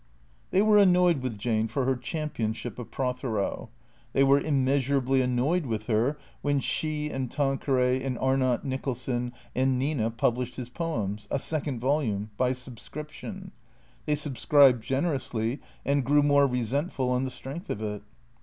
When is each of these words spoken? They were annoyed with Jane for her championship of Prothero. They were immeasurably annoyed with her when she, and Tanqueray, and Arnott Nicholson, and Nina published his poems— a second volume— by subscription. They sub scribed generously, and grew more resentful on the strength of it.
They 0.49 0.63
were 0.63 0.79
annoyed 0.79 1.21
with 1.21 1.37
Jane 1.37 1.67
for 1.67 1.85
her 1.85 1.95
championship 1.95 2.79
of 2.79 2.89
Prothero. 2.89 3.69
They 4.13 4.23
were 4.23 4.39
immeasurably 4.41 5.21
annoyed 5.21 5.67
with 5.67 5.85
her 5.85 6.17
when 6.41 6.59
she, 6.59 7.11
and 7.11 7.29
Tanqueray, 7.29 8.01
and 8.01 8.17
Arnott 8.17 8.65
Nicholson, 8.65 9.31
and 9.55 9.77
Nina 9.77 10.09
published 10.09 10.55
his 10.55 10.69
poems— 10.69 11.27
a 11.29 11.37
second 11.37 11.81
volume— 11.81 12.31
by 12.37 12.51
subscription. 12.53 13.51
They 14.07 14.15
sub 14.15 14.39
scribed 14.39 14.83
generously, 14.83 15.59
and 15.85 16.03
grew 16.03 16.23
more 16.23 16.47
resentful 16.47 17.11
on 17.11 17.23
the 17.23 17.29
strength 17.29 17.69
of 17.69 17.79
it. 17.83 18.01